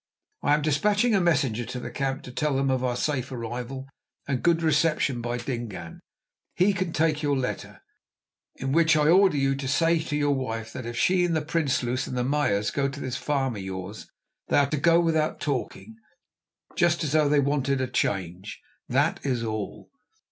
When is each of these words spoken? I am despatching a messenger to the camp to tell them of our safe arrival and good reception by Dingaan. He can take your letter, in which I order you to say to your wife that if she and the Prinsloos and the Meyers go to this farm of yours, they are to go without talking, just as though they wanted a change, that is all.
I 0.41 0.55
am 0.55 0.63
despatching 0.63 1.13
a 1.13 1.21
messenger 1.21 1.63
to 1.65 1.79
the 1.79 1.91
camp 1.91 2.23
to 2.23 2.31
tell 2.31 2.55
them 2.55 2.71
of 2.71 2.83
our 2.83 2.95
safe 2.95 3.31
arrival 3.31 3.85
and 4.27 4.41
good 4.41 4.63
reception 4.63 5.21
by 5.21 5.37
Dingaan. 5.37 5.99
He 6.55 6.73
can 6.73 6.91
take 6.91 7.21
your 7.21 7.37
letter, 7.37 7.83
in 8.55 8.71
which 8.71 8.95
I 8.97 9.09
order 9.11 9.37
you 9.37 9.53
to 9.53 9.67
say 9.67 9.99
to 9.99 10.15
your 10.15 10.33
wife 10.33 10.73
that 10.73 10.87
if 10.87 10.97
she 10.97 11.23
and 11.23 11.35
the 11.35 11.43
Prinsloos 11.45 12.07
and 12.07 12.17
the 12.17 12.23
Meyers 12.23 12.71
go 12.71 12.89
to 12.89 12.99
this 12.99 13.15
farm 13.17 13.55
of 13.55 13.61
yours, 13.61 14.07
they 14.47 14.57
are 14.57 14.69
to 14.71 14.77
go 14.77 14.99
without 14.99 15.39
talking, 15.39 15.97
just 16.75 17.03
as 17.03 17.11
though 17.11 17.29
they 17.29 17.39
wanted 17.39 17.79
a 17.79 17.85
change, 17.87 18.59
that 18.89 19.23
is 19.23 19.43
all. 19.43 19.91